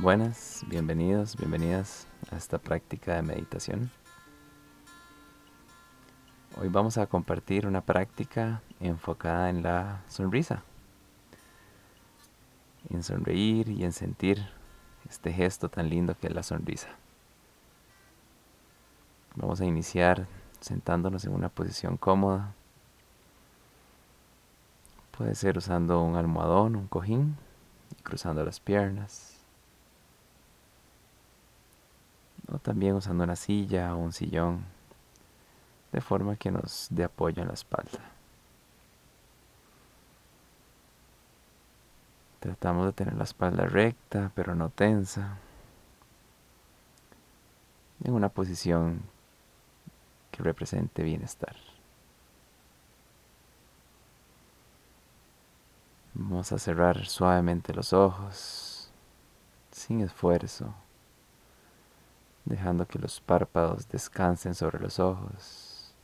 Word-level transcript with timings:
Buenas, 0.00 0.64
bienvenidos, 0.66 1.36
bienvenidas 1.36 2.08
a 2.32 2.36
esta 2.36 2.58
práctica 2.58 3.14
de 3.14 3.22
meditación. 3.22 3.92
Hoy 6.60 6.68
vamos 6.68 6.98
a 6.98 7.06
compartir 7.06 7.64
una 7.64 7.80
práctica 7.80 8.60
enfocada 8.80 9.48
en 9.50 9.62
la 9.62 10.02
sonrisa, 10.08 10.64
en 12.90 13.04
sonreír 13.04 13.68
y 13.68 13.84
en 13.84 13.92
sentir 13.92 14.44
este 15.08 15.32
gesto 15.32 15.68
tan 15.68 15.88
lindo 15.88 16.18
que 16.18 16.26
es 16.26 16.34
la 16.34 16.42
sonrisa. 16.42 16.88
Vamos 19.36 19.60
a 19.60 19.64
iniciar 19.64 20.26
sentándonos 20.58 21.24
en 21.24 21.32
una 21.32 21.48
posición 21.48 21.96
cómoda. 21.96 22.52
Puede 25.16 25.36
ser 25.36 25.56
usando 25.56 26.02
un 26.02 26.16
almohadón, 26.16 26.74
un 26.74 26.88
cojín, 26.88 27.36
y 27.96 28.02
cruzando 28.02 28.44
las 28.44 28.58
piernas 28.58 29.33
o 32.52 32.58
también 32.58 32.94
usando 32.94 33.24
una 33.24 33.36
silla 33.36 33.94
o 33.94 33.98
un 33.98 34.12
sillón, 34.12 34.64
de 35.92 36.00
forma 36.00 36.36
que 36.36 36.50
nos 36.50 36.88
dé 36.90 37.04
apoyo 37.04 37.42
en 37.42 37.48
la 37.48 37.54
espalda. 37.54 38.00
Tratamos 42.40 42.86
de 42.86 42.92
tener 42.92 43.14
la 43.14 43.24
espalda 43.24 43.64
recta, 43.64 44.30
pero 44.34 44.54
no 44.54 44.68
tensa, 44.68 45.38
en 48.02 48.12
una 48.12 48.28
posición 48.28 49.02
que 50.30 50.42
represente 50.42 51.02
bienestar. 51.02 51.56
Vamos 56.12 56.52
a 56.52 56.58
cerrar 56.58 57.06
suavemente 57.06 57.72
los 57.72 57.92
ojos, 57.92 58.90
sin 59.72 60.02
esfuerzo 60.02 60.74
dejando 62.44 62.86
que 62.86 62.98
los 62.98 63.20
párpados 63.20 63.88
descansen 63.88 64.54
sobre 64.54 64.78
los 64.78 64.98
ojos, 64.98 65.94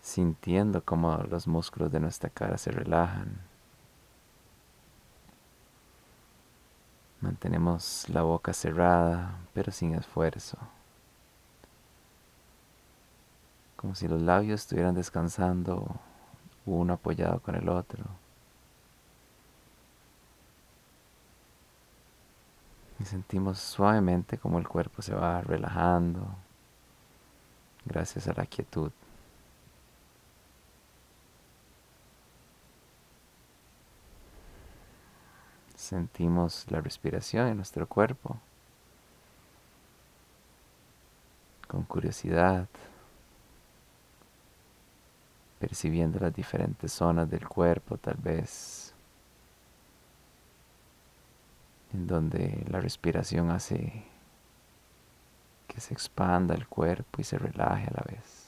sintiendo 0.00 0.84
cómo 0.84 1.16
los 1.28 1.46
músculos 1.46 1.90
de 1.90 2.00
nuestra 2.00 2.30
cara 2.30 2.58
se 2.58 2.70
relajan. 2.70 3.40
Mantenemos 7.20 8.08
la 8.08 8.22
boca 8.22 8.52
cerrada, 8.52 9.38
pero 9.54 9.72
sin 9.72 9.94
esfuerzo, 9.94 10.58
como 13.76 13.94
si 13.94 14.06
los 14.06 14.20
labios 14.20 14.60
estuvieran 14.60 14.94
descansando 14.94 15.96
uno 16.66 16.94
apoyado 16.94 17.40
con 17.40 17.54
el 17.54 17.68
otro. 17.68 18.04
Sentimos 23.06 23.58
suavemente 23.58 24.38
como 24.38 24.58
el 24.58 24.68
cuerpo 24.68 25.02
se 25.02 25.14
va 25.14 25.40
relajando 25.40 26.26
gracias 27.84 28.28
a 28.28 28.34
la 28.34 28.46
quietud. 28.46 28.90
Sentimos 35.74 36.66
la 36.70 36.80
respiración 36.80 37.46
en 37.48 37.56
nuestro 37.56 37.86
cuerpo 37.86 38.38
con 41.68 41.82
curiosidad, 41.84 42.68
percibiendo 45.58 46.18
las 46.18 46.34
diferentes 46.34 46.92
zonas 46.92 47.28
del 47.30 47.46
cuerpo 47.48 47.96
tal 47.98 48.16
vez 48.16 48.85
en 51.96 52.06
donde 52.06 52.64
la 52.68 52.80
respiración 52.80 53.50
hace 53.50 54.04
que 55.66 55.80
se 55.80 55.94
expanda 55.94 56.54
el 56.54 56.68
cuerpo 56.68 57.20
y 57.20 57.24
se 57.24 57.38
relaje 57.38 57.86
a 57.86 57.94
la 57.94 58.04
vez. 58.06 58.46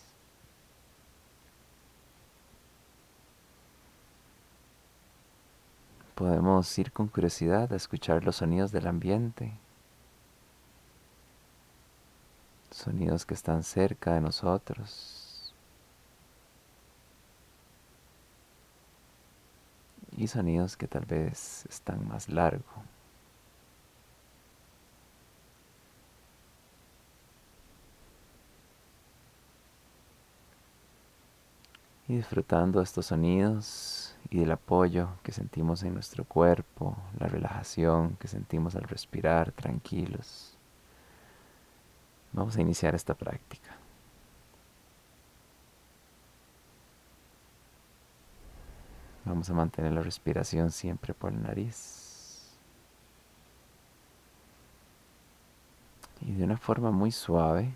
Podemos 6.14 6.78
ir 6.78 6.92
con 6.92 7.08
curiosidad 7.08 7.72
a 7.72 7.76
escuchar 7.76 8.25
los 8.25 8.37
sonidos 8.37 8.70
del 8.70 8.87
ambiente, 8.87 9.53
sonidos 12.70 13.25
que 13.25 13.34
están 13.34 13.62
cerca 13.62 14.12
de 14.14 14.20
nosotros 14.20 15.54
y 20.16 20.26
sonidos 20.26 20.76
que 20.76 20.88
tal 20.88 21.06
vez 21.06 21.64
están 21.66 22.06
más 22.06 22.28
largos. 22.28 22.97
Y 32.08 32.16
disfrutando 32.16 32.80
estos 32.80 33.06
sonidos 33.06 34.16
y 34.30 34.38
del 34.38 34.50
apoyo 34.52 35.10
que 35.22 35.30
sentimos 35.30 35.82
en 35.82 35.92
nuestro 35.92 36.24
cuerpo, 36.24 36.96
la 37.19 37.26
relajación 37.28 38.16
que 38.16 38.28
sentimos 38.28 38.74
al 38.74 38.84
respirar 38.84 39.52
tranquilos. 39.52 40.56
Vamos 42.32 42.56
a 42.56 42.62
iniciar 42.62 42.94
esta 42.94 43.14
práctica. 43.14 43.76
Vamos 49.26 49.50
a 49.50 49.54
mantener 49.54 49.92
la 49.92 50.02
respiración 50.02 50.70
siempre 50.70 51.12
por 51.12 51.32
la 51.32 51.40
nariz. 51.40 52.56
Y 56.22 56.32
de 56.32 56.44
una 56.44 56.56
forma 56.56 56.90
muy 56.90 57.12
suave 57.12 57.75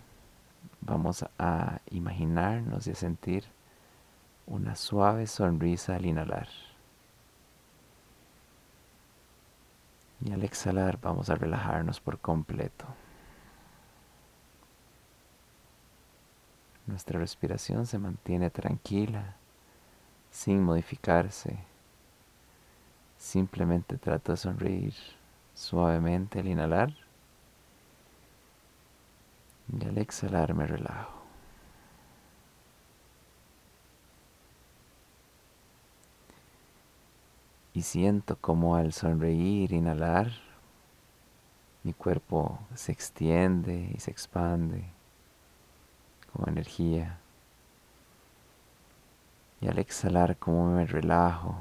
vamos 0.80 1.24
a 1.38 1.80
imaginarnos 1.90 2.86
y 2.86 2.92
a 2.92 2.94
sentir 2.94 3.44
una 4.46 4.74
suave 4.76 5.26
sonrisa 5.26 5.96
al 5.96 6.06
inhalar. 6.06 6.48
Y 10.24 10.32
al 10.32 10.44
exhalar 10.44 10.98
vamos 11.00 11.30
a 11.30 11.34
relajarnos 11.34 12.00
por 12.00 12.18
completo. 12.18 12.86
Nuestra 16.86 17.18
respiración 17.18 17.86
se 17.86 17.98
mantiene 17.98 18.50
tranquila, 18.50 19.36
sin 20.30 20.62
modificarse. 20.62 21.58
Simplemente 23.18 23.98
trato 23.98 24.32
de 24.32 24.36
sonreír 24.36 24.94
suavemente 25.54 26.40
al 26.40 26.48
inhalar 26.48 26.92
y 29.80 29.84
al 29.84 29.98
exhalar 29.98 30.54
me 30.54 30.66
relajo. 30.66 31.21
Y 37.74 37.82
siento 37.82 38.36
como 38.36 38.76
al 38.76 38.92
sonreír, 38.92 39.72
inhalar, 39.72 40.32
mi 41.82 41.92
cuerpo 41.94 42.58
se 42.74 42.92
extiende 42.92 43.90
y 43.94 43.98
se 43.98 44.10
expande 44.10 44.84
como 46.32 46.46
energía. 46.48 47.18
Y 49.60 49.68
al 49.68 49.78
exhalar 49.78 50.36
como 50.36 50.66
me 50.74 50.86
relajo, 50.86 51.56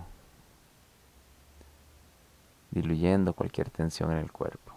diluyendo 2.72 3.34
cualquier 3.34 3.70
tensión 3.70 4.12
en 4.12 4.20
el 4.20 4.32
cuerpo. 4.32 4.74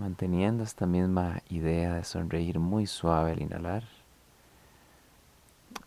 Manteniendo 0.00 0.64
esta 0.64 0.86
misma 0.86 1.42
idea 1.50 1.94
de 1.94 2.04
sonreír 2.04 2.58
muy 2.58 2.86
suave 2.86 3.32
al 3.32 3.42
inhalar. 3.42 3.84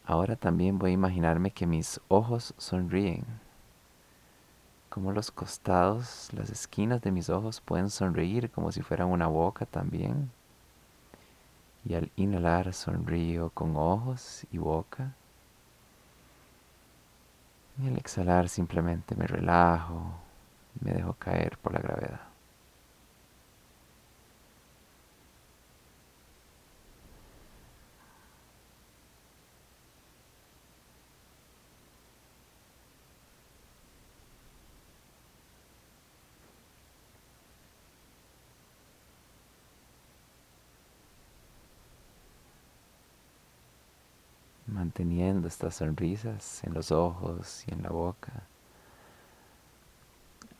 Ahora 0.06 0.36
también 0.36 0.78
voy 0.78 0.92
a 0.92 0.94
imaginarme 0.94 1.50
que 1.50 1.66
mis 1.66 2.00
ojos 2.10 2.54
sonríen, 2.60 3.26
como 4.90 5.12
los 5.12 5.32
costados, 5.32 6.30
las 6.34 6.52
esquinas 6.52 7.02
de 7.02 7.10
mis 7.12 7.30
ojos 7.32 7.60
pueden 7.60 7.90
sonreír 7.90 8.52
como 8.52 8.72
si 8.72 8.84
fueran 8.84 9.08
una 9.08 9.26
boca 9.26 9.66
también. 9.66 10.30
Y 11.84 11.96
al 11.96 12.12
inhalar 12.16 12.72
sonrío 12.74 13.50
con 13.50 13.76
ojos 13.76 14.46
y 14.52 14.60
boca. 14.60 15.16
Y 17.82 17.88
al 17.88 17.98
exhalar 17.98 18.48
simplemente 18.48 19.16
me 19.16 19.26
relajo, 19.26 20.14
me 20.80 20.94
dejo 20.94 21.14
caer 21.14 21.58
por 21.58 21.74
la 21.74 21.80
gravedad. 21.80 22.33
Manteniendo 44.74 45.48
estas 45.48 45.76
sonrisas 45.76 46.64
en 46.64 46.74
los 46.74 46.92
ojos 46.92 47.64
y 47.68 47.74
en 47.74 47.84
la 47.84 47.90
boca. 47.90 48.32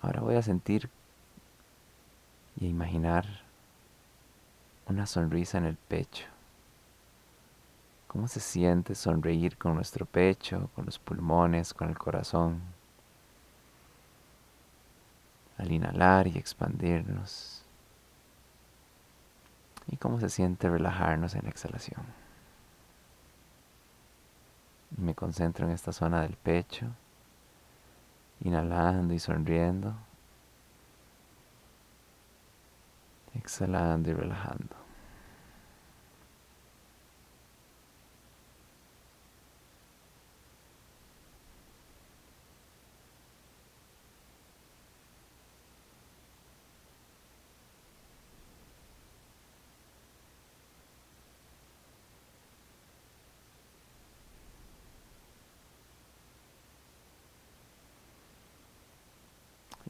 Ahora 0.02 0.22
voy 0.22 0.36
a 0.36 0.42
sentir 0.42 0.90
y 2.60 2.68
a 2.68 2.70
imaginar 2.70 3.26
una 4.88 5.06
sonrisa 5.08 5.58
en 5.58 5.66
el 5.66 5.76
pecho. 5.76 6.26
¿Cómo 8.08 8.28
se 8.28 8.40
siente 8.40 8.94
sonreír 8.94 9.58
con 9.58 9.76
nuestro 9.76 10.06
pecho, 10.06 10.70
con 10.76 10.86
los 10.86 11.00
pulmones, 11.00 11.74
con 11.74 11.90
el 11.90 11.98
corazón? 11.98 12.62
Al 15.58 15.72
inhalar 15.72 16.28
y 16.28 16.38
expandirnos. 16.38 17.64
¿Y 19.88 19.98
cómo 19.98 20.20
se 20.20 20.30
siente 20.30 20.70
relajarnos 20.70 21.34
en 21.34 21.44
la 21.44 21.50
exhalación? 21.50 22.23
Me 24.98 25.16
concentro 25.16 25.66
en 25.66 25.74
esta 25.74 25.92
zona 25.92 26.22
del 26.22 26.36
pecho, 26.36 26.88
inhalando 28.42 29.14
y 29.14 29.20
sonriendo, 29.20 29.96
exhalando 33.36 34.12
y 34.12 34.14
relajando. 34.14 34.83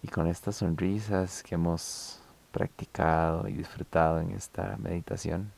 Y 0.03 0.09
con 0.09 0.27
estas 0.27 0.57
sonrisas 0.57 1.41
que 1.41 1.55
hemos 1.55 2.21
practicado 2.51 3.47
y 3.47 3.53
disfrutado 3.53 4.19
en 4.19 4.31
esta 4.31 4.75
meditación, 4.77 5.51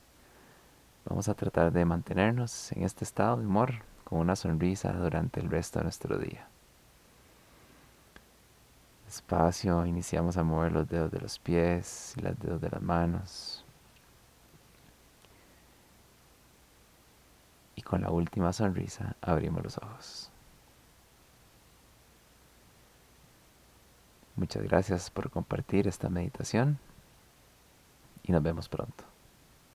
vamos 1.04 1.28
a 1.28 1.34
tratar 1.34 1.74
de 1.74 1.84
mantenernos 1.84 2.72
en 2.72 2.84
este 2.84 3.04
estado 3.04 3.38
de 3.38 3.46
humor 3.46 3.74
con 4.04 4.20
una 4.20 4.36
sonrisa 4.36 4.94
durante 4.94 5.40
el 5.40 5.50
resto 5.50 5.80
de 5.80 5.84
nuestro 5.84 6.20
día. 6.20 6.48
Despacio 9.08 9.84
iniciamos 9.86 10.38
a 10.38 10.44
mover 10.44 10.72
los 10.72 10.88
dedos 10.88 11.12
de 11.12 11.20
los 11.20 11.40
pies 11.40 12.14
y 12.16 12.22
los 12.22 12.40
dedos 12.40 12.62
de 12.62 12.70
las 12.70 12.82
manos. 12.82 13.66
Y 17.76 17.82
con 17.82 18.02
la 18.02 18.12
última 18.12 18.54
sonrisa 18.54 19.16
abrimos 19.22 19.64
los 19.64 19.78
ojos. 19.80 20.32
Muchas 24.36 24.64
gracias 24.64 25.10
por 25.10 25.30
compartir 25.30 25.88
esta 25.88 26.10
meditación 26.10 26.78
y 28.24 28.32
nos 28.32 28.44
vemos 28.44 28.68
pronto. 28.68 29.15